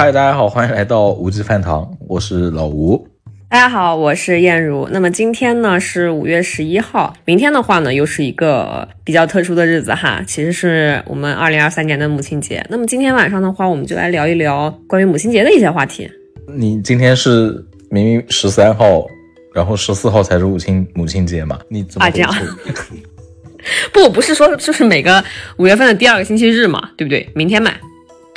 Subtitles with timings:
[0.00, 3.04] 嗨，大家好，欢迎来到无极饭堂，我是老吴。
[3.48, 4.88] 大家好，我是燕如。
[4.92, 12.64] 那么今天呢是五月十一号，明天的话呢又是一个比较特殊的日子哈，其实是我们二零二三年的母亲节。
[12.70, 16.08] 那么今天晚上的话，我们就来聊一聊关于母亲节的一些话题。
[16.56, 19.04] 你今天是明明十三号，
[19.52, 21.58] 然后十四号才是母亲母亲节嘛？
[21.68, 22.32] 你怎么啊这样？
[23.92, 25.24] 不，不是说就是每个
[25.56, 27.28] 五月份的第二个星期日嘛，对不对？
[27.34, 27.74] 明天买。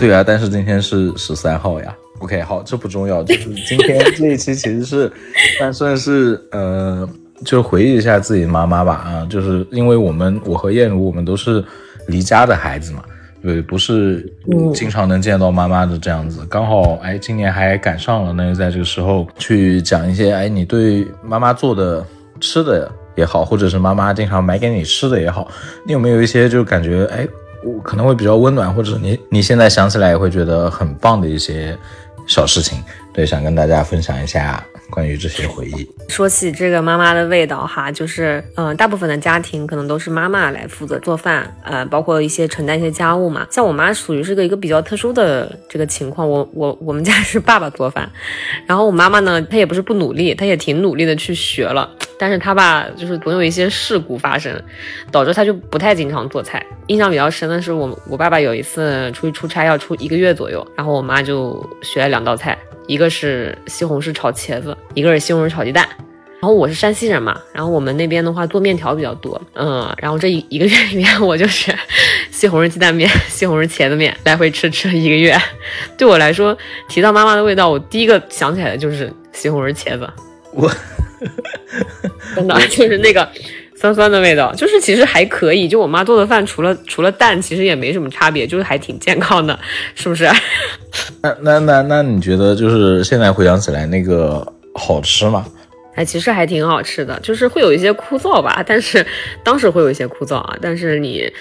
[0.02, 1.96] 对啊，但是今天是十三号呀。
[2.20, 5.12] OK，好，这不重要，就是今天 这一期其实是，
[5.60, 7.08] 但算是呃，
[7.46, 11.64] 就回忆一下自己的妈妈吧啊，就是因为我们我和燕如我们都是
[12.08, 13.04] 离家的孩子嘛，
[13.44, 14.28] 对，不是
[14.74, 22.06] 经常能见到妈妈的这样子，刚好哎，今年还赶上了，那就在这个时候去讲一些哎，你对妈妈做的
[22.40, 25.48] 吃的也好，或者是妈妈经常买给你吃的也好，
[25.86, 27.28] 你有没有一些就感觉哎？
[27.64, 31.78] 我可能会比较温暖，或者你你现在想起来也会觉得很棒的一些
[32.28, 35.88] 小事情，对，想跟大家分享一下关于这些回忆。
[36.10, 43.48] 说起这个妈妈的味道哈，就是嗯，大部分的家庭可能都是妈妈来负责做饭，呃，包括一些承担一些家务嘛。
[43.50, 48.10] 像我妈属于是个一个比较特殊的这个情况，我我我们家是爸爸做饭，
[48.66, 51.90] 然后我妈妈呢，她也不是不努力，她也挺努力的去学了。
[52.22, 54.56] 但是他吧，就是总有一些事故发生，
[55.12, 56.64] 导致他就不太经常做菜。
[56.86, 62.56] 印象比较深的是，我我爸爸有一次出去出差，要出一个月左右，然后我妈就学了两道菜，
[62.86, 65.90] 一个是西红柿炒茄子，一个是西红柿炒鸡蛋。
[66.40, 71.74] 然后我是山西人嘛，然后我们那边的话做面条比较多，嗯，然后这一一个月里面，我就是
[72.30, 75.36] 西红柿鸡蛋面、西红柿茄子面来回吃吃了一个月。
[75.98, 76.56] 对我来说，
[76.88, 80.08] 提到妈妈的味道，我第一个想起来的就是西红柿茄子。
[80.54, 80.72] 我。
[82.36, 83.28] 真的 就是那个
[83.76, 85.68] 酸酸的味道，就是其实还可以。
[85.68, 89.58] 就我妈做的饭，除了除了蛋，其实也没什么差别，就是还挺健康的，
[89.96, 90.30] 是不是？
[91.22, 95.46] 那那那那你觉得就是现在回想起来那个好吃吗？
[95.96, 99.06] 哎，其实还挺好吃的，就是会有一些枯燥吧，但是
[99.44, 101.32] 当时会有一些枯燥啊，但是你。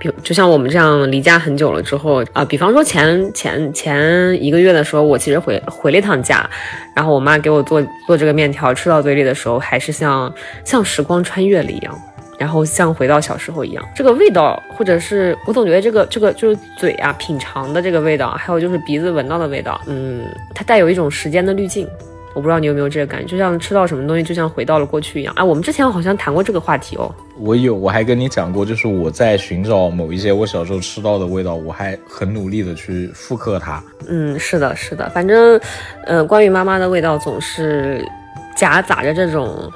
[0.00, 6.48] 比就像我们这样离家很久了之后啊，比方说前前前一个月的时候，我其实回回了一趟家，
[6.96, 10.34] 然后我妈给我做做这个面条，吃到嘴里的时候，还是像
[10.64, 11.94] 像时光穿越了一样，
[12.38, 20.24] 然后像回到小时候一样，这个味道，或者是我总觉得这个这个就是嘴啊品尝的这个味道，还有就是鼻子闻到的味道，嗯，
[20.54, 21.86] 它带有一种时间的滤镜。
[22.32, 25.34] 我不知道你有没有这个感觉，就像吃到什么东西，就像回到了过去一样。
[25.36, 27.12] 哎，我们之前好像谈过这个话题哦。
[27.36, 33.82] 我有，我还跟你讲过，就是我在寻找某一些我小时候吃到的味道，我还很努力的去复刻它。
[34.08, 35.60] 嗯，是的，是的，反正，
[36.04, 38.06] 呃，关于妈妈的味道，总是
[38.54, 39.72] 夹杂着这种，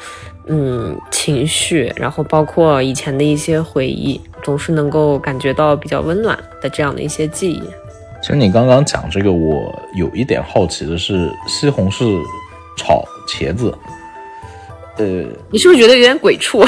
[0.46, 7.62] 嗯，情绪，然后包括以前的一些回忆，总是能够感觉到比较温暖的这样的一些记忆。
[8.22, 12.22] 其实你刚刚讲这个，我有一点好奇的是西红柿。
[12.76, 13.72] 炒茄子，
[14.98, 15.04] 呃，
[15.50, 16.64] 你是不是觉得有点鬼畜？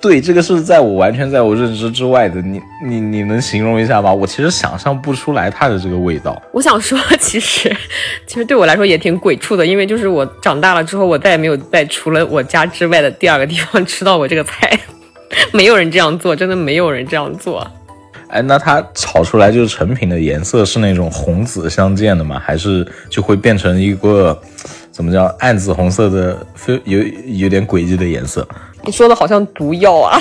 [0.00, 2.40] 对，这个是在我完全在我认知之外的。
[2.40, 4.10] 你你你能形容一下吗？
[4.10, 6.40] 我其实想象不出来它的这个味道。
[6.54, 7.70] 我想说，其实
[8.26, 14.80] 其实对我来说也挺鬼畜的，因为就是我长大了之后，我再也没有在除了我家之外的第二个地方吃到过这个菜。
[15.52, 17.70] 没有人这样做，真的没有人这样做。
[18.28, 22.40] 哎，那它炒出来就是成品的颜色是那种红紫相间的吗？
[22.42, 24.40] 还是就会变成一个？
[25.00, 28.46] 怎么叫暗紫红色的，非有有点诡异的颜色？
[28.84, 30.20] 你说的好像毒药啊。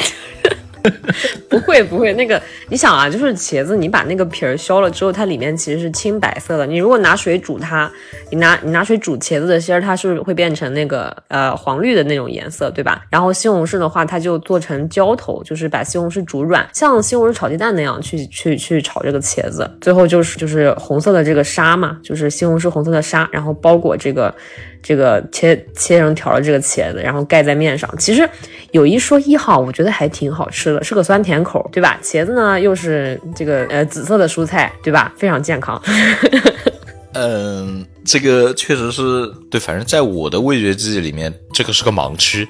[1.50, 6.66] 不会不会，那个你想啊，就是茄子，你把那个皮儿削了之后，它里面其实是青白色的。
[6.66, 7.91] 你如果拿水煮它，
[8.31, 13.03] 你拿你拿水煮茄子的芯儿，它是会变成那个呃黄绿的那种颜色，对吧？
[13.09, 24.34] 然后西红柿的话，它就做成浇头，就是把西红柿煮软，像西红柿炒鸡蛋那样去去去炒这个茄子，最后就是就是红色的这个沙嘛，就是西红柿红色的沙，然后包裹这个。
[24.81, 28.25] 这个切切成条的这个茄子，然后盖在面上，其实
[28.72, 32.00] 有一说一哈，我觉得还挺好吃的，是个酸甜口，对吧？
[32.03, 35.14] 茄子呢又是这个呃紫色的蔬菜，对吧？
[35.17, 35.82] 非常健康。
[37.14, 39.02] 嗯，这个确实是
[39.49, 42.47] 对，反正在我的味觉记忆里面，这个是个盲区。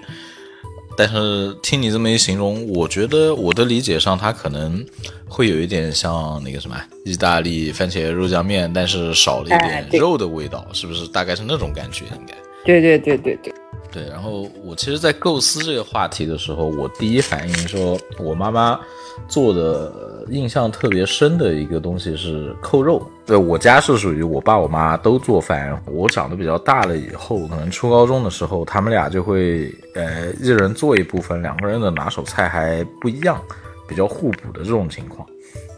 [0.98, 4.86] 但是听你这么一形容，我觉得我的理解上，它可能
[5.30, 11.08] 会有一点像那个什么意大利番茄肉酱面，但是少了一点 肉的味道，是不是？
[11.08, 12.36] 大概是那种感觉，应该。
[12.66, 13.54] 对对对对对。
[13.92, 18.80] 对，然后我其实，在构思这个话题的时候，我第一反应说，我妈妈
[19.28, 23.02] 做的印象特别深的一个东西是扣肉。
[23.26, 33.42] 对我家是属于我爸我妈都做饭，我长得比较大了以后，可能初高中的时候，他们俩就会呃一人做一部分，两个人的拿手菜还不一样，
[33.88, 35.28] 比较互补的这种情况。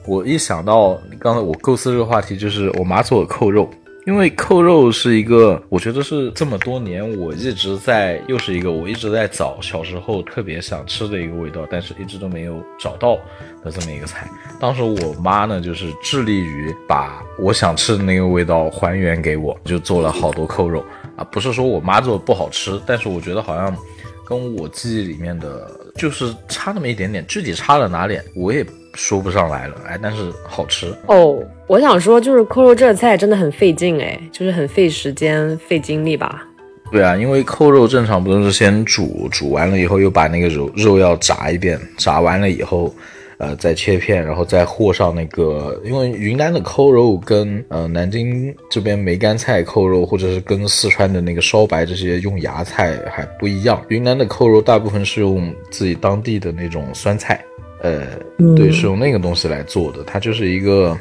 [0.06, 3.70] 我一想到刚才我构思这个话题，就是我妈做的扣肉。
[4.08, 13.16] 因为扣肉是一个，我觉得是这么多年我一直在，又是一个我一直在找小时候特别想吃的一个味道，但是一直都没有找到
[13.64, 14.28] 的这么一个菜。
[14.60, 20.84] 当时我妈呢，就是致力于把我想吃的那个味道还原给我，就做了好多扣肉
[21.16, 21.24] 啊。
[21.26, 23.76] 不是说我妈做的不好吃，但是我觉得好像
[24.26, 28.66] 跟我记忆里面的，就是差那么一点点，具体差了哪里，我也。
[28.94, 31.42] 说不上来了，哎，但是好吃哦。
[31.68, 36.46] 我想说，就是扣肉这菜真的很费劲，哎，就是很费时间、费精力吧？
[36.92, 42.94] 对啊，因为扣肉正常不都是先煮，煮完了以后又把那个肉肉要炸一遍，炸完了以后，
[43.38, 53.82] 呃，再切片，然后再和上那个，因为云南的扣肉跟呃南京这边梅干菜扣肉，或者是跟四川的那个烧白这些用芽菜还不一样。
[53.88, 57.42] 云南的扣肉大部分是用自己当地的那种酸菜。
[57.82, 58.02] 呃，
[58.56, 60.98] 对，是用那个东西来做的，它就是一个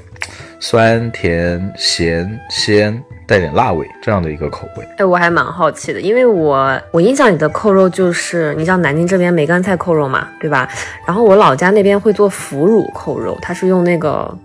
[0.59, 4.85] 酸甜咸鲜带点辣味这样的一个口味。
[4.97, 10.69] 哎，我还蛮好奇的，因为我我印象里的扣肉就是你像南京这边梅干菜扣肉嘛，对吧？
[11.07, 14.37] 然后我老家那边会做腐乳扣肉，它是用那个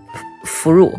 [0.44, 0.92] 腐乳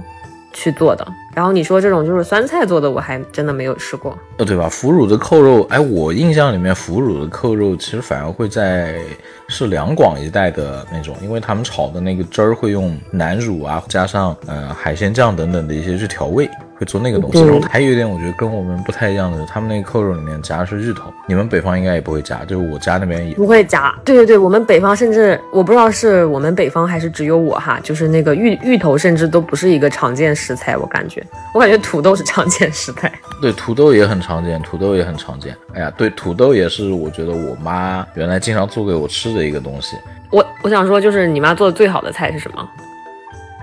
[0.57, 1.07] 去做的。
[1.35, 4.67] 然后你说这种就是酸菜做的，我还真的没有吃过，呃，对吧？
[4.67, 8.99] 腐乳的扣肉，哎，我印象里面腐乳的扣肉其实反而会在
[9.47, 16.49] 是两广一带的那种，因为他们炒的那个汁儿会用南乳啊，加上呃海鲜酱等等的一些去调味。
[16.79, 23.93] 会做那个东西，然后还有一点，我觉得跟我们不太一样的，他们那个扣肉里面夹的是芋头，你们北方应该也不会夹，就是我家那边也不会夹。
[24.05, 33.11] 对对对，我们北方甚至我不知道是我们北方还是只有我哈，就是那个芋芋头甚至都不是一个常见食材，我感觉，我感觉土豆是常见食材。
[33.41, 35.55] 对，土豆也很常见，土豆也很常见。
[35.73, 39.97] 哎呀，对，土豆也是我觉得我妈原来经常做给我吃的一个东西。
[40.29, 42.67] 我我想说，就是你妈做的最好的菜是什么？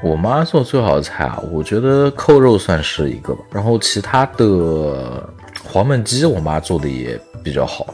[0.05, 3.41] 我妈做最好的菜啊，我觉得扣肉算是一个吧。
[3.51, 5.27] 然后其他的
[5.67, 7.87] 黄焖鸡，我妈做的也比较好。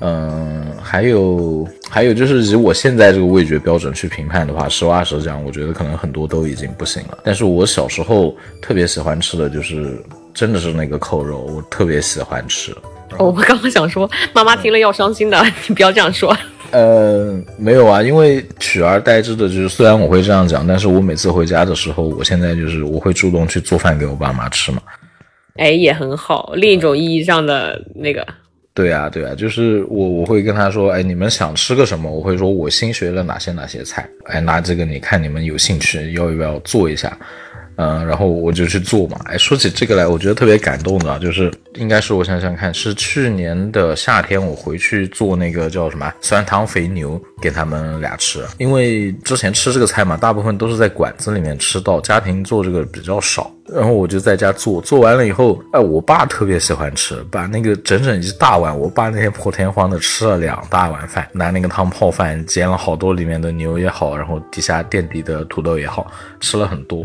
[0.00, 7.18] 嗯，还有还有就是以我现在这个味觉标准去评判的话，实话实讲，我觉得可能很多都已经不行了。
[7.22, 12.72] 但是我小时候特别喜欢吃的就是真的是那个扣肉，我特别喜欢吃。
[13.18, 16.34] 哦，我刚刚想说，妈妈听了要伤心的， 你不要这样说。
[16.70, 24.82] 呃，没有啊，因为取而代之的就是，虽然我会这样讲，但是我每次回家的时候，我现在就是我会主动去做饭给我爸妈吃嘛。
[25.56, 28.26] 哎，也很好，另一种意义上的那个。
[28.74, 32.10] 对啊，对啊，就是我我会跟他说，哎，你们想吃个什么？
[32.10, 37.16] 我会说我新学了哪些哪些菜，哎，拿这个你看你们有兴趣要不要做一下？
[37.76, 39.18] 嗯，然后我就去做嘛。
[39.26, 48.44] 哎，说起这个来，我觉得特别感动的，就是应该是我想想看，是去年的夏天，我回去做那个叫什么酸汤肥牛给他们俩吃。
[48.58, 53.50] 因为之前吃这个菜嘛，大部分都是在馆子里面吃到，家庭做这个比较少。
[53.68, 67.04] 然后我就在家做，做完了以后，哎，我爸特别喜欢吃，把那个整整一大碗，我爸那天破天荒的吃了两大碗饭，拿那个汤泡饭，煎了好多里面的牛也好，然后底下垫底的土豆也好，吃了很多。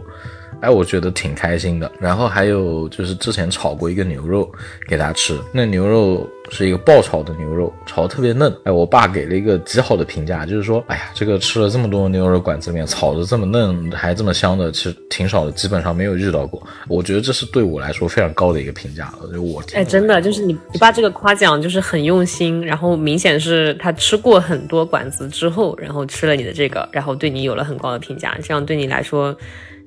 [0.62, 1.92] 哎，我觉得挺开心的。
[2.00, 4.50] 然后还有就是之前炒过一个牛肉
[4.88, 8.56] 给他吃，那牛肉是一个爆炒的牛肉，炒的特别嫩。
[8.64, 16.62] 哎，我爸给了一个极好的评价，就是说，哎呀，这个吃了这么多牛肉馆子里面炒的这么嫩还这么香的，其实挺少的，基本上没有遇到过。
[16.88, 19.34] 我觉得这是对我来说非常高的一个评价了。
[19.34, 29.36] 就我哎，真的就是你你爸这个夸奖就是很用心，然后明显是他吃过很多馆子之后，然后吃了你的这个，然后对你有了很高的评价，这样对你来说。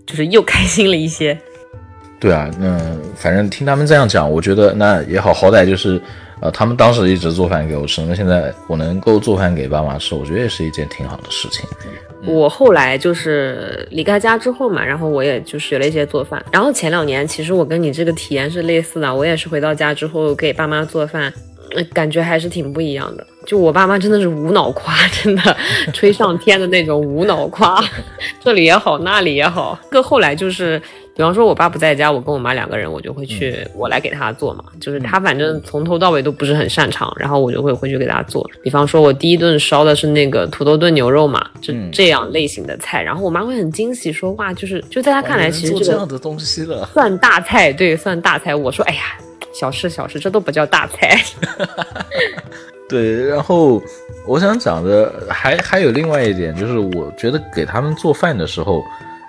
[0.06, 1.38] 就是又开心了一些，
[2.20, 2.78] 对啊，那
[3.16, 6.00] 反正听他们这样讲，我觉得那也好，好歹就是，
[6.40, 11.68] 呃，他们当时一直做饭给我吃，那现在我能够做饭给爸妈吃，我觉得也是一件挺好的事情。
[12.26, 21.32] 我后来就是离开家之后嘛，然后我也就学了一些做饭，然后前两年其实我跟你这个体验是类似的，我也是回到家之后给爸妈做饭。
[21.92, 23.26] 感觉还是挺不一样的。
[23.46, 25.56] 就我爸妈真的是无脑夸， 真的
[25.92, 27.82] 吹上天的那种无脑夸，
[28.42, 29.78] 这里也好，那里也好。
[29.90, 30.80] 个后来就是，
[31.14, 34.64] 比方说我爸不在家，我跟我妈两个人，我就会去我来给他做嘛。
[34.80, 38.48] 就是他反正从头到尾都不是很擅长，然后我就会回去给他做。
[38.62, 43.02] 比方说我第一顿烧的是那个土豆炖牛肉嘛，就这样类型的菜。
[43.02, 48.54] 然后我妈会很惊喜说哇，就是就在他看来，其实这样的东西了，算大菜，对，算大菜。
[48.54, 49.02] 我说哎呀。
[49.56, 51.16] 小事小事，这都不叫大菜。
[52.88, 53.82] 对，然后
[54.26, 58.84] 我想讲的还还有另外一点，就是我觉得给他们做饭的时候，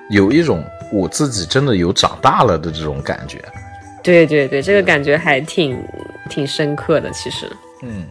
[0.10, 3.40] 有一种我自己真的有长大了的这种感觉。
[4.04, 5.78] 对对对，这个感觉还挺
[6.30, 7.10] 挺深刻的。
[7.12, 7.46] 其实，
[7.82, 8.06] 嗯，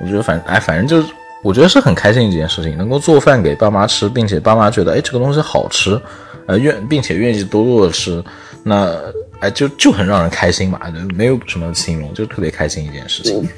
[0.00, 6.00] 我觉得反哎，反正就是我觉得是很开心一件事情，能够做饭给爸妈吃，并且爸妈觉得哎这个东西好吃。
[6.46, 8.20] 呃愿并且愿意多多的吃，
[8.64, 8.92] 那
[9.38, 10.80] 哎就就很让人开心嘛，
[11.14, 13.48] 没有什么形容，就特别开心一件事情。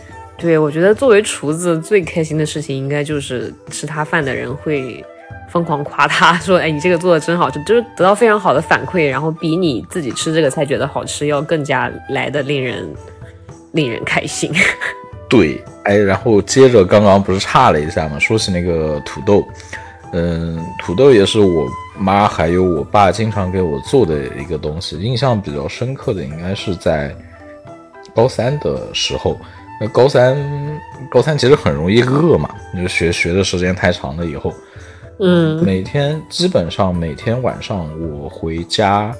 [0.43, 5.03] 对，我觉得作为厨子最开心的事情，应该就是吃他饭的人会
[5.49, 12.93] 疯狂夸他 说：“哎，你这个做的真好吃。”就是得到非常好的反馈，然后比你自己吃这个菜觉得好吃要更加来的令人
[13.71, 14.51] 令人开心。
[15.31, 19.47] 对，哎，然后接着刚刚不是差了一下嘛，说起那个土豆，
[20.13, 27.15] 嗯，土豆也是我妈还有我爸经常给我做的一个东西，印象比较深刻的应该是在
[28.13, 29.39] 高三的时候。
[29.83, 30.37] 那高三，
[31.11, 34.55] 高三其实很容易饿嘛，就学学的时间太长了以后，
[35.19, 39.13] 嗯，每天基本上每天晚上我回家。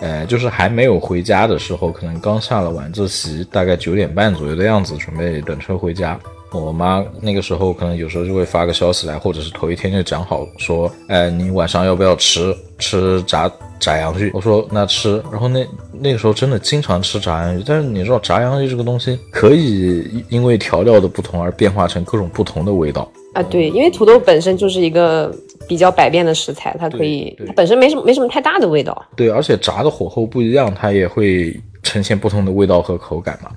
[0.00, 6.18] 呃，就是还没有回家的时候，可能刚下了晚自习，大概九点半左右的样子，准备等车回家。
[6.50, 13.48] 我妈那个时候可能有时候就会发个消息来，或者是头一天就讲好说，哎，你晚上要不要吃吃炸
[13.82, 14.30] 炸洋芋？
[14.32, 15.22] 我说那吃。
[15.30, 23.42] 然后那那个时候真的经常吃炸洋芋，但是你知道炸洋芋这个东西可以因为调料的不同而变化成各种不同的味道啊。
[23.42, 25.34] 对，因为土豆本身就是一个。
[25.68, 29.00] 比较百变的食材，它可以它本身没什么没什么太大的味道。
[29.16, 33.48] 对，而且炸的火候不一样，它也会呈现不同的味道和口感嘛。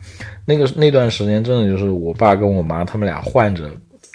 [0.46, 3.64] 那个那段时间真的就是我爸跟我妈他们俩换着，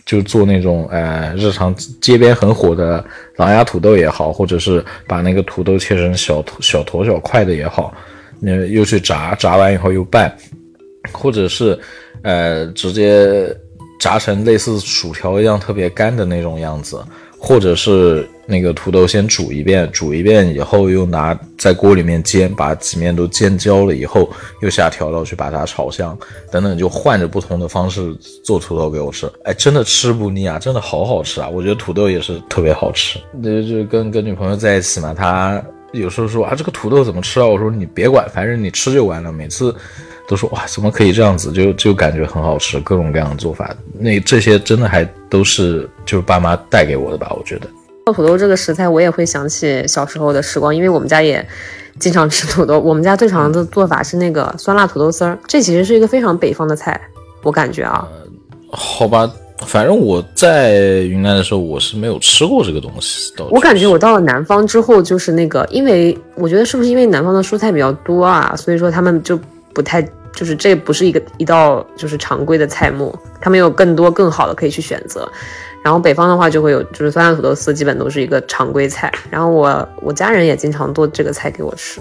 [0.05, 3.05] 就做那种呃日常街边很火的
[3.37, 7.95] 狼牙土豆也好，或者是把那个土豆切成小小坨小块的也好，
[8.41, 10.35] 那又去炸，炸完以后又拌，
[11.13, 11.79] 或者是
[12.23, 13.55] 呃直接
[13.99, 17.03] 炸成类似薯条一样特别干的那种样子。
[17.43, 24.29] 或者是那个土豆先煮一遍，煮一遍以后又拿在锅里面煎，把几面都煎焦了以后，
[24.61, 26.19] 又下调料去把它炒香，
[26.51, 28.13] 等等，就换着不同的方式
[28.45, 29.31] 做土豆给我吃。
[29.45, 31.49] 哎，真的吃不腻啊，真的好好吃啊！
[31.49, 33.19] 我觉得土豆也是特别好吃。
[33.43, 37.47] 就就跟跟女朋友在一起嘛，她有时候说啊，这个土豆怎么吃啊？
[37.47, 39.31] 我说你别管，反正你吃就完了。
[39.33, 39.75] 每次。
[40.29, 41.51] 都说哇，怎么可以这样子？
[41.51, 43.75] 就就感觉很好吃，各种各样的做法。
[43.93, 47.35] 那这些真的还都是就是爸妈带给我的吧？
[47.37, 47.67] 我觉得
[48.05, 51.47] 做土豆这个食材，我也会想起小时候的时光，因为我们家也
[51.99, 52.79] 经常吃土豆。
[52.81, 57.01] 我们家最常的做法是那个酸辣土豆丝儿，这其实是一个非常北方的菜，
[57.43, 58.07] 我感觉啊。
[58.71, 59.31] 好吧，
[59.67, 63.33] 反正我在云南的时候，我是没有吃过这个东西。
[63.51, 69.39] 我感觉我到了南方之后，就是那个，因为我觉得是不是因为南方的蔬菜比较多啊，所以说他们就
[69.73, 70.07] 不太。
[70.33, 75.29] 就是这不是一个一道就是常规的菜目，他们有更多更好的可以去选择。
[75.85, 79.13] 然后北方的话就会有，就是酸辣土豆丝基本都是一个常规菜。
[79.31, 82.01] 然后我我家人也经常做这个菜给我吃。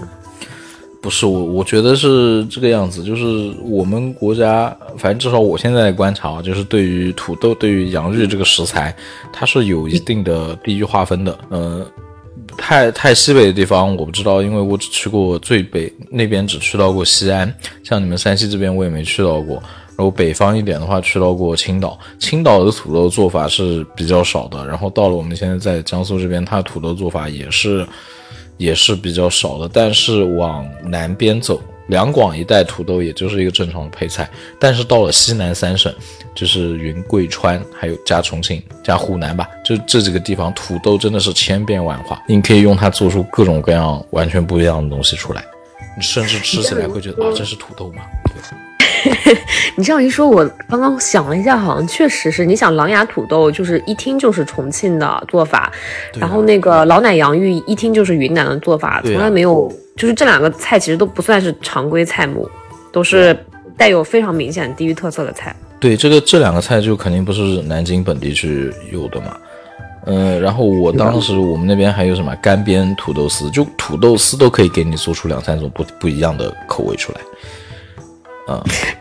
[1.02, 8.94] 不是我，我觉得是这个样子，就是我们国家，反正至少我现在观察，就是对于土豆、对于洋芋这个食材，
[9.32, 11.86] 它是有一定的地域划分的，嗯。
[12.58, 17.50] 太太西北的地方我不知道，因为我只去过最北那边，只去到过西安。
[17.82, 19.62] 像你们山西这边我也没去到过。
[20.00, 21.98] 然后北方一点的话，去到过青岛。
[22.18, 24.66] 青岛的土豆做法是比较少的。
[24.66, 27.86] 然后到了我们现在在江苏这边，它土豆做法也是
[28.56, 29.68] 也是比较少的。
[29.70, 31.60] 但是往南边走。
[31.88, 34.26] 两广一带土豆也就是一个正常的配菜，
[34.58, 35.92] 但是到了西南三省，
[36.34, 45.44] 就是云贵川，还有加重庆加湖南吧，就这几个地方，土豆真的是千变万化，你可以用它做出各种各样完全不一样的东西出来，
[45.96, 48.02] 你甚至吃起来会觉得啊，这是土豆吗？
[49.76, 52.44] 你这样一说，我刚刚想了一下，好像确实是。
[52.44, 55.72] 你想狼牙土豆，就是一听就是重庆的做法，
[56.14, 62.48] 然后那个老奶洋芋一听就是云南的做法，从来没有，就是这两个菜其实都不算是常规菜目，
[62.92, 63.36] 都是
[63.76, 65.54] 带有非常明显地域特色的菜。
[65.78, 69.36] 对，这个这两个菜就肯定不是南京本地区有的嘛。
[70.06, 77.20] 嗯，然后我当时我们那边还有什么干煸土豆丝，就土豆丝都可以给你做出两三种不不一样的口味出来。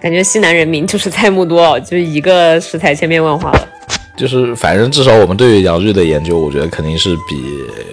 [0.02, 3.68] 感觉西南人民就是菜目多，就是一个食材千变万化了。
[4.18, 7.42] 就是反正至少我们对于洋芋的研究，我觉得肯定是比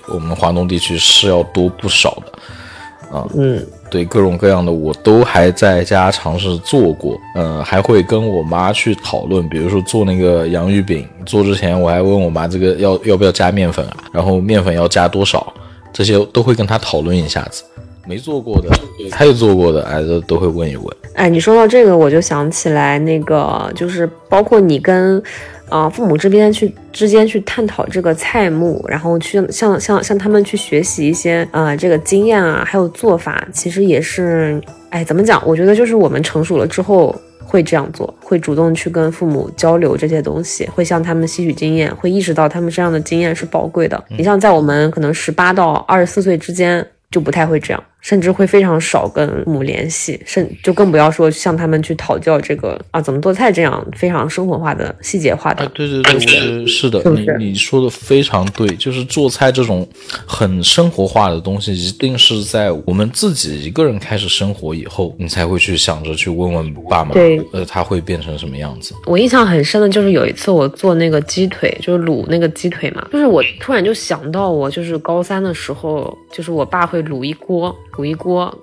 [0.08, 3.16] 我们华东地区是要多不少的。
[3.16, 7.16] 啊，嗯，对，各种各样的我都还在家尝试做过。
[7.36, 15.54] 嗯，还会跟我妈去讨论，比如说做那个洋芋饼，做之前我还问我妈这个要要不要加面粉啊，然后面粉要加多少，
[15.92, 17.62] 这些都会跟她讨论一下子。
[18.06, 18.70] 没做过的，
[19.10, 20.96] 他有做过的，哎，都都会问一问。
[21.14, 25.20] 哎，你说到这个，我就想起来那个，就是包括你跟，
[25.68, 34.60] 啊，父母这边去之间去探讨这个菜目，然后去向向向他们去学习一些，呃，这个经验啊，还有做法，其实也是，
[34.90, 35.42] 哎，怎么讲？
[35.46, 44.04] 我觉得就是我们成熟了之后，会这样做，会主动去跟父母交流这些东西，会向他们吸取经验，会意识到他们身上的经验是宝贵的。
[44.16, 47.82] 你像在我们可能十八到二十四岁之间，就不太会这样。
[48.06, 55.66] 甚至会非常少跟父母联系，甚就更不要说向他们去讨教这个啊怎么做菜这样非常生活化的细节化的。
[55.74, 59.84] 对对对，我觉得是的，你你说的非常对，就是做菜这种
[60.24, 67.12] 很生活化的东西，一定是在我们自己一个人开始生活以后，你才会去想着去问问爸妈，
[67.52, 68.94] 呃，他会变成什么样子。
[69.06, 77.76] 我印象很深的就是有一次我做那个鸡腿，就是卤那个鸡腿嘛，就是我突然就想到我就是高三的时候，就是我爸会卤一锅。
[77.96, 78.54] 煮一锅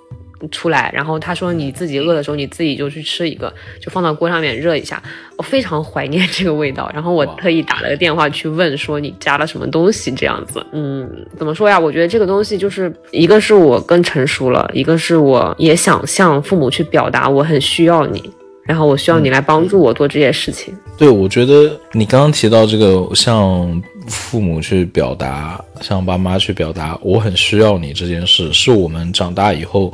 [0.51, 5.01] 出来，然后他说你自己饿的时候，你自己就去吃一个，就放到锅上面热一下。
[5.37, 10.63] 我非常怀念这个味道，然后我特意打了个电话去问说你加了什么东西这样子。
[10.71, 11.79] 嗯，怎么说呀？
[11.79, 18.21] 我觉得这个东西就是一个是我更成熟了，一个是我也想向父母去表达我很需要你。
[18.65, 20.73] 然后我需要你来帮助我做这些事情。
[20.97, 29.93] 对，我觉得你刚刚提到这个，向父母去表达，向爸妈去表达，我很需要你这件事，是我们长大以后，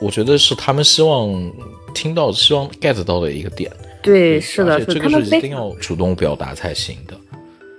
[0.00, 1.52] 我觉得是他们希望
[1.94, 3.70] 听到、希望 get 到的一个点。
[4.02, 7.14] 对，是的，这个是一定要主动表达才行的。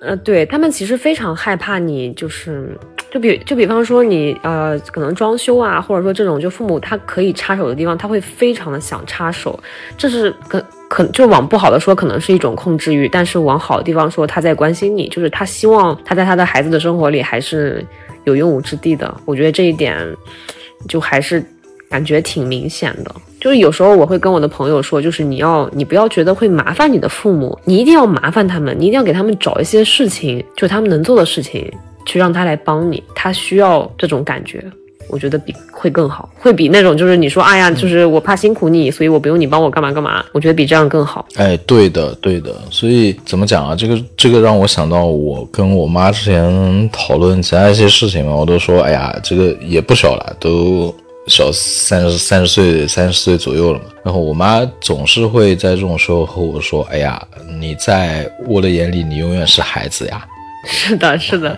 [0.01, 2.77] 呃，对他们其实非常害怕你，就是。
[3.11, 9.59] 就比就比方说你呃可能装修啊，或者说这种就父母他可以插手的地方，他会非常的想插手，
[9.97, 17.85] 这是可可就往不好的说，可能是一种控制欲，但是往好的地方说，他在关心你，就是他希望他在他的孩子的生活里还是
[18.23, 19.13] 有用武之地的。
[19.25, 19.93] 我觉得这一点
[20.87, 21.43] 就还是
[21.91, 23.13] 感觉挺明显的。
[23.39, 31.71] 就是有时候我会跟我的朋友说，就是你要你不要觉得会麻烦你的父母，你一定要麻烦他们，你一定要给他们找一些事情，就他们能做的事情。
[32.03, 34.59] 去让他来帮你，他需要这种感觉，
[35.07, 41.23] 我觉得比会更好，会比那种就是你说，哎呀，就是我怕辛苦你，所以我不用你帮我干嘛干嘛，我觉得比这样更好。
[41.35, 43.75] 哎，对的，对的，所以怎么讲啊？
[43.75, 50.93] 这个这个让我想到我跟我妈之前讨论其他一些事情嘛，我都说，哎呀，这个也不小了，都
[51.27, 53.85] 小三十三十岁三十岁左右了嘛。
[54.03, 57.21] 然后我妈总是会在这种时候和我说，哎呀，
[57.59, 60.25] 你在我的眼里，你永远是孩子呀。
[60.63, 61.57] 是的，是的，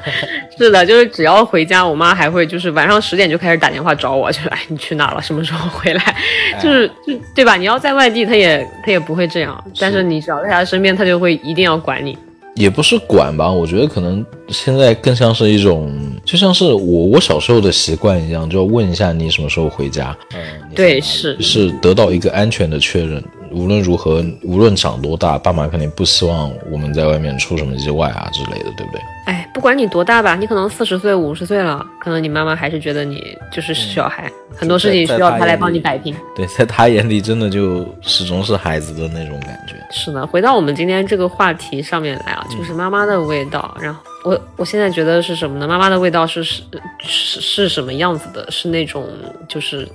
[0.57, 5.21] 是的，就是只要回家，我妈还会就是晚上十点就开始打电话找我，就哎你去哪了？
[5.21, 6.15] 什么时候回来？
[6.61, 7.57] 就是就对吧？
[7.57, 12.17] 你要在外地，她也她也不会这样，但是你只要在她身边，她就会一定要管你。
[12.55, 15.91] 也不是管吧，我觉得可能现在更像是一种，
[16.23, 20.15] 就像是我我小时候的习惯一样，就要问一下你什么时候回家。
[20.33, 20.39] 嗯，
[20.75, 23.23] 对，是是得到一个安全的确认。
[23.53, 29.01] 无论如何，无论长多大，爸妈肯定不希望我们在外面出什么意外啊之类的，对不对？
[29.25, 36.13] 哎，不管你多大吧，你可能四十岁、五十岁了，可能你妈妈还是觉得你就是小孩，很多事情需要她来帮你摆平。
[36.35, 39.75] 对，在她眼里，真的就始终是孩子的那种感觉。
[39.91, 44.01] 是的，回到我们今天这个话题上面来啊，就是妈妈的味道，然后。
[44.23, 45.67] 我我现在觉得是什么呢？
[45.67, 46.61] 妈妈的味道是是
[47.01, 48.49] 是是什么样子的？
[48.49, 49.07] 是那种
[49.49, 49.87] 就是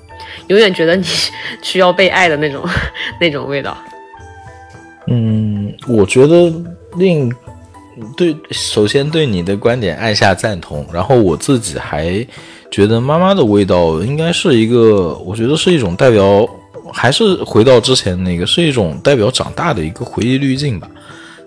[0.48, 1.04] 永远觉得你
[1.62, 2.62] 需要被爱的那种
[3.20, 3.76] 那种味道。
[5.06, 6.52] 嗯，我觉得
[6.96, 7.34] 另
[8.16, 10.86] 对，首先对你的观点按下赞同。
[10.92, 12.26] 然后我自己还
[12.70, 16.46] 觉得妈妈的味道应该是一个，我觉得是一种代表，
[16.92, 20.86] 还是回到之前那个，是一种代表长大的一个回忆滤镜吧。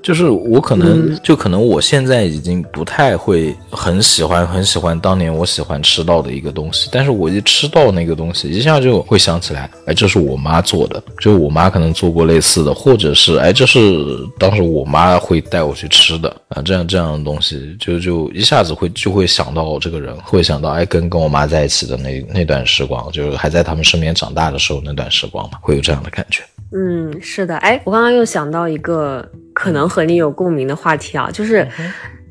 [0.01, 26.41] 就是我可能就可能我现在已经不太会很喜欢很喜欢当年我喜欢吃到的一个东西，但是我一吃到那个东西，一下就会想起来，哎，这是我妈做的，就我妈可能做过类似的，或者是哎，这是当时我妈会带我去吃的啊，这样这样的东西，就就一下子会就会想到这个人，会想到哎，跟跟我妈在一起的那那段时光，就是还在他们身边长大的时候那段时光嘛，会有这样的感觉。
[26.73, 31.67] 嗯，是的，哎，我刚刚又想到一个可能和你有共鸣的话题啊，就是。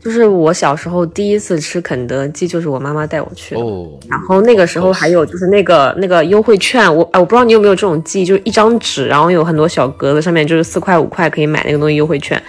[0.02, 3.60] 就是我小时候第一次吃肯德基，就是我妈妈带我去的。
[4.08, 12.42] 然后那个时候还有就是那个那个优惠券，我哎我不知道你有没有这种记忆，就是一张纸，然后有很多小格子，上面就是四块五块可以买那个东西优惠券。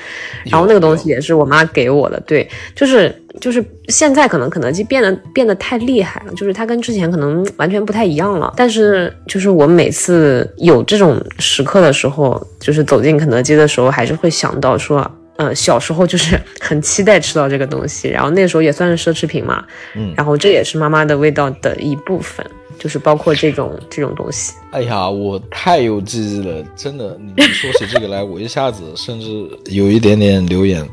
[0.45, 2.17] 然后那个东西也是我妈给我的。
[2.25, 8.53] 对，就是就是现在可能肯德基变得变得太厉害了，就是它跟之前可能完全不太一样了。
[8.55, 15.09] 但是就是我每次有这种时刻的时候，就是走进肯德基的时候，还是会想到说。
[15.41, 22.45] 嗯，小时候就是 很期待吃到这个东西，然后那时候也算是奢侈品嘛，嗯，然后这也是妈妈的味道的一部分。
[22.79, 24.53] 就是包括这种这种东西。
[24.71, 27.17] 哎呀，我太有记忆了，真的。
[27.35, 30.87] 你说起这个来，我一下子甚至有一点点流眼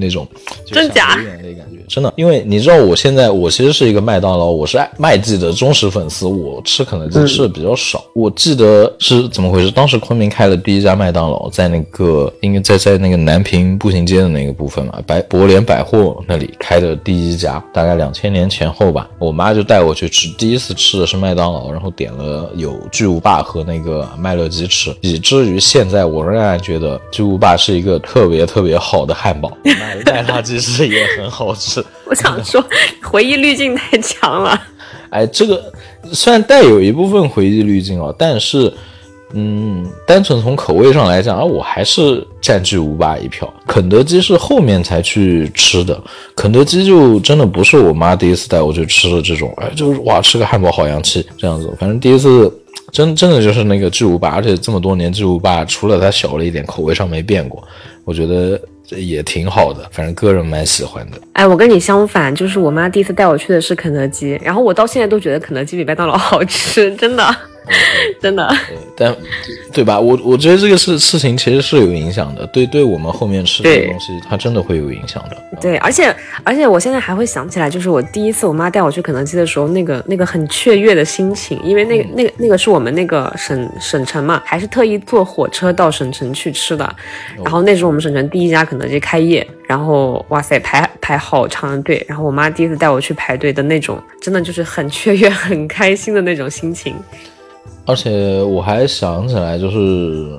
[0.00, 0.26] 那种，
[0.66, 1.78] 真假流眼泪感觉。
[1.88, 8.04] 真的，因为你知道，我现在我其实是一个麦当劳，我是麦记的忠实粉丝，我吃肯德基吃的比较少。
[8.14, 9.70] 我记得是怎么回事？
[9.70, 19.08] 当时昆明开了第一家麦当劳，在那个应该在在那个南平步行街的那个部分嘛，百博联百货那里开的第一家，大概两千年前后吧。
[19.18, 29.56] 我妈就带我去吃，第一次吃的是麦当劳，然后点了有巨无霸和那个麦乐鸡翅，以至于现在我仍然觉得巨无霸是一个特别特别好的汉堡，
[30.06, 31.84] 麦辣鸡翅也很好吃。
[32.06, 32.64] 我想说，
[33.02, 34.60] 回忆滤镜太强了。
[35.10, 35.72] 哎，这个
[36.12, 38.72] 虽然带有一部分回忆滤镜哦，但是，
[39.32, 43.52] 嗯，单纯从口味上来讲啊，我还是占据五霸一票。
[43.66, 46.00] 肯德基是后面才去吃的，
[46.36, 51.72] 肯德基就真的不是我妈第一次带我去吃的这种，哎，就是哇，吃个汉堡好洋气这样子。
[51.78, 52.52] 反正第一次
[52.90, 57.62] 真真的就是那个巨无霸，而且这么多年巨无霸除了它小了一点，口味上没变过，
[58.04, 58.60] 我觉得。
[58.98, 61.20] 也挺好的，反正个人蛮喜欢的。
[61.34, 67.24] 哎，我跟你相反，就是我妈第一次带我去的是肯德基，然后我到现在都觉得肯德基比麦当劳好吃，真的。
[68.20, 68.48] 真的，
[68.96, 69.14] 但
[69.72, 69.98] 对吧？
[69.98, 75.36] 我我觉得这个事事情其实是有影响的，对，对我们后面吃的东西，它真的会有影响的。
[75.60, 86.96] 对，而且而且我现在还会想起来，就是我第一次我妈带我去肯德基的时候，那个那个很雀跃的心情，因为那个那个那个是我们那个省省城嘛，还是特意坐火车到省城去吃的。
[87.44, 96.94] 然后那时候我们省城第一家肯德基开业，然后哇塞排排好长的队，然后我妈第一次带我去排队的那种，真的就是很雀跃、 很开心的那种心情。
[97.86, 100.38] 而且我还想起来，就是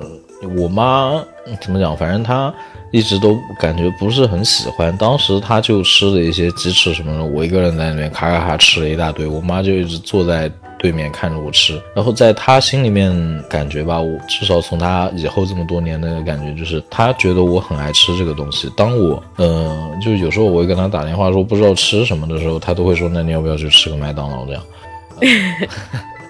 [0.56, 1.22] 我妈
[1.60, 2.52] 怎么讲，反正她
[2.92, 4.96] 一直都感觉不是很喜欢。
[4.96, 11.80] 当时她就吃了一些鸡翅什么的，我一个人在那边咔咔咔吃了一大堆，我妈就一直坐在对面看着我吃。
[11.94, 13.12] 然后在她心里面
[13.50, 18.70] 感觉吧，我至少从她以后这么多年的感觉，就是她觉得我很爱吃这个东西。
[18.76, 24.62] 当我嗯，就有时候我会跟她打电话说不知道吃什么的时候，她都会说那你要不要去吃个麦当劳这样。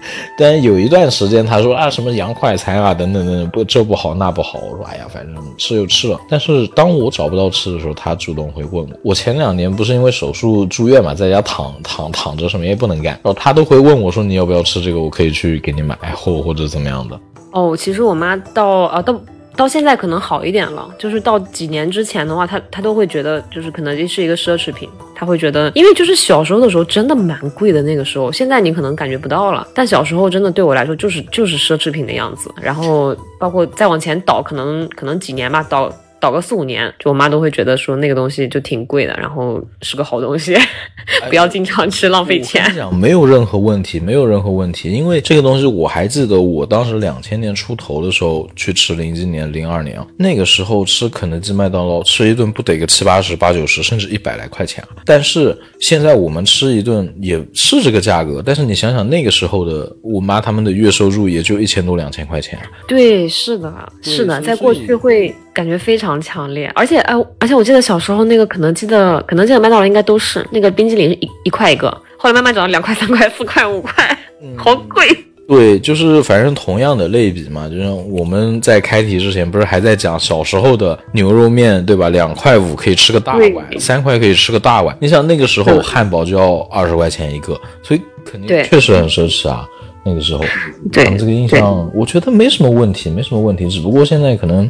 [0.37, 4.59] 但有一段时间，他说啊什么洋快餐啊等等等等，不这不好那不好。
[4.59, 6.19] 我说哎呀，反正吃就吃了。
[6.29, 8.89] 但是当我找不到吃的时候，他主动会问我。
[9.03, 17.19] 我前两年不是因为手术住院嘛，在家躺躺躺着，什么也不能干，然后他都会问我说你要不要吃这个，我可以去给你买或或者怎么样的。
[17.51, 19.19] 哦，其实我妈到啊到。
[19.55, 35.91] 到现在可能好一点了，就是到几年之前的话，他他都会觉得就是肯德基是一个奢侈品，他会觉得，因为就是小时候的时候真的蛮贵的那个时候，现在你可能感觉不到了，但小时候真的对我来说就是就是奢侈品的样子，然后包括再往前倒，可能可能几年吧，倒。
[36.23, 40.55] 倒个四五年，就我妈都会觉得说那个东西就挺贵的，然后是个好东西，
[41.27, 42.63] 不要经常吃，浪费钱。
[42.73, 55.03] 讲没有任何问题，没有任何问题，因为这个东西我还记得，我当时两千年出头的时候去吃，零一年、零二年那个时候吃肯德基、麦当劳，吃一顿不得个七八十、八九十，甚至一百来块钱啊。
[55.05, 62.57] 但是现在我们吃一顿也是这个价格，但是你想想那个时候的我妈他们的月收入也就一千多、两千块钱。
[62.87, 65.35] 对，是的，是的，在过去会。
[65.53, 74.17] 感觉非常强烈，而且哎，而且我记得小时候那个肯德基的、肯德基的麦当劳应该都是那个冰激凌是一一块一个，后来慢慢涨到两块、三块、四块、五块，
[74.57, 75.07] 好贵。
[75.45, 82.09] 对，就是反正同样的类比嘛，就像我们在开题之前不是还在讲小时候的牛肉面，对吧？
[82.09, 84.97] 两块五可以吃个大碗，三块可以吃个大碗。
[85.01, 89.67] 你想那个时候汉堡就要二十块钱一个，所以肯定确实很奢侈啊。
[90.05, 90.43] 那个时候，
[90.91, 94.69] 对这个印象，我觉得没什么问题，没什么问题，只不过现在可能。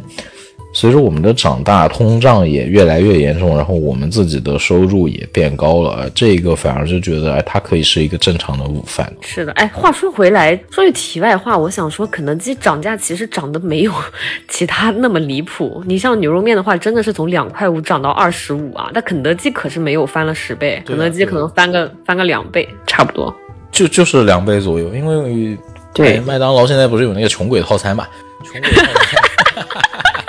[0.76, 9.10] 随着我们的长大，通胀也越来越严重，然后我们自己的收入也变高了，这个反而就觉得，哎，它可以是一个正常的午饭。
[9.20, 13.92] 是的，哎，话说回来，说句题外话，我想说，肯德基涨价其实涨得没有
[14.48, 15.80] 其他那么离谱。
[15.86, 23.32] 你像牛肉面的话，真的是从两块五涨到二十五啊，但肯德基可是没有翻了十倍，肯德基可能翻个翻个两倍，差不多，
[23.70, 24.92] 就就是两倍左右。
[24.92, 25.56] 因为
[25.94, 28.04] 对麦当劳现在不是有那个穷鬼套餐嘛，
[28.42, 29.24] 穷鬼套餐。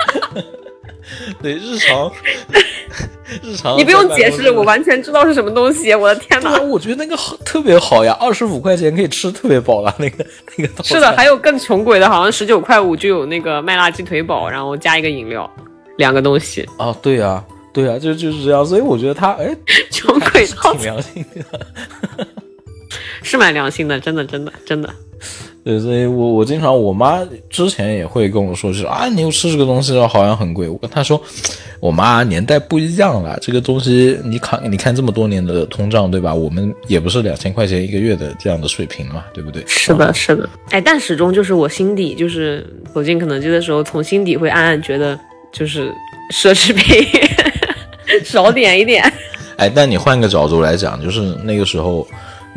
[1.46, 2.10] 对日常，
[3.40, 5.94] 日常， 你不用解释，我完全知道是什么东西。
[5.94, 6.60] 我的天哪！
[6.60, 9.94] 我觉得那个好特别好呀，二十五块钱可以吃特别饱了。
[9.96, 15.48] 那个那个是的，还有更穷鬼的，好像十九块五就有那个麦辣鸡腿堡，然后加一个饮料，
[15.98, 16.68] 两个东西。
[16.78, 18.66] 啊，对呀，对呀，就就是这样。
[18.66, 19.56] 所以我觉得他哎，
[19.92, 22.26] 穷鬼挺良心的，
[23.26, 24.88] 是蛮良心的，真的，真的，真的。
[25.64, 27.18] 对，所以我我经常，我妈
[27.50, 30.68] 之前也会跟我说，就是啊，你又吃这个东西，好像很贵。
[30.68, 31.20] 我跟她说，
[31.80, 36.32] 我妈年代不一样了，这个东西你看，你看这么多年的通胀，对吧？
[36.32, 39.64] 我们也不是两千块钱一个月的这样的水平嘛，对不对？
[39.66, 40.48] 是的，是的。
[40.70, 45.18] 哎，但始终就是我心底，就是走进肯德基的时候，从心底会暗暗觉得，
[45.50, 45.90] 就是
[46.32, 47.04] 奢侈品
[48.22, 49.02] 少点一点。
[49.56, 52.06] 哎，但你换个角度来讲，就是那个时候，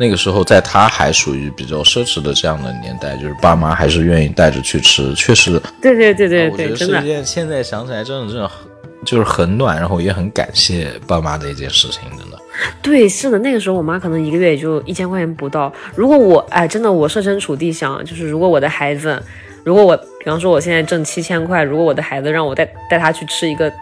[0.00, 5.60] 那个时候在他还属于比较奢侈的这样的年代，就是爸妈还是愿意带着去吃，确实。
[5.82, 7.00] 对对对对对，真的。
[7.00, 8.70] 是一件现在想起来真的真的很。
[9.02, 12.38] 就是很暖，然后也很感谢爸妈的一件事情，真的。
[12.82, 15.72] 对，是的，那个时候我妈可能一个月也就一千块钱不到。
[15.94, 19.18] 如果我，哎，真的，我设身处地想，就是如果我的孩子，
[19.64, 23.72] 如果我，比方说我现在挣七千块，如果我的孩子让我带带他去吃一个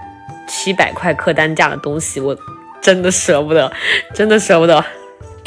[0.47, 2.37] 七百块客单价的东西，我
[2.81, 3.73] 真的舍不得，
[4.15, 4.85] 真的舍不得。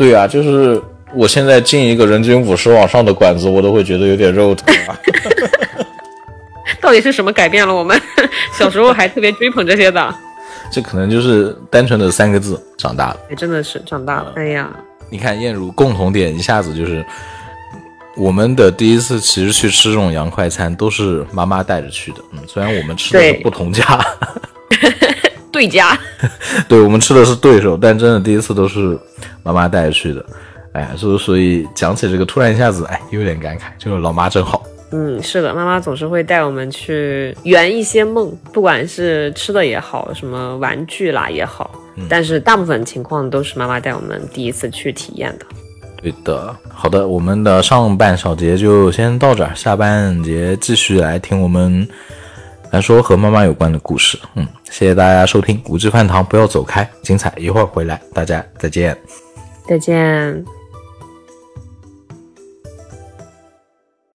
[0.02, 0.82] 对啊，就是
[1.14, 4.98] 我现在进一个人均五十往上的馆子，我都会觉得有点肉疼啊。
[6.82, 8.02] 到底是什么改变了我们？
[8.58, 10.16] 小时候还特别追捧这些的，
[10.72, 13.18] 这可能就是单纯的三个字：长大了。
[13.38, 14.34] 真的是长大了。
[14.36, 14.68] 哎呀，
[15.12, 17.06] 你看燕如共同点一下子就是，
[18.18, 22.18] 我们的第一次其实去吃这种洋快餐都是妈妈带着去的。
[22.32, 23.84] 嗯，虽然我们吃的是不同家，
[25.68, 26.00] 对家，
[26.68, 28.98] 对我们吃的是对手，但真的第一次都是
[29.44, 30.26] 妈妈带着去的。
[30.74, 34.64] 哎，所所以讲起这个，突然一下子，哎，有点感慨，就是老妈真好。
[34.94, 41.72] 嗯，是的，妈妈总是会带我们去圆一些梦，不管是吃的也好，什么玩具啦也好，
[42.10, 45.46] 但是大部分情况都是妈妈带我们第一次去体验的。
[46.02, 51.88] 对的，好的，我们的上半小节就先到这儿，下半节继续来听我们
[52.72, 54.18] 来说和妈妈有关的故事。
[54.36, 58.98] 嗯，谢谢大家收听五 G 饭堂，不要走开，精彩一会儿回来，大家再见，
[59.68, 60.61] 再见。